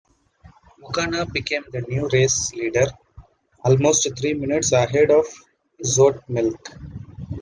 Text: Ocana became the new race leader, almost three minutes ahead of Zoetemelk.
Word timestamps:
Ocana 0.83 1.27
became 1.31 1.63
the 1.71 1.81
new 1.81 2.09
race 2.11 2.51
leader, 2.55 2.87
almost 3.63 4.09
three 4.17 4.33
minutes 4.33 4.71
ahead 4.71 5.11
of 5.11 5.27
Zoetemelk. 5.85 6.57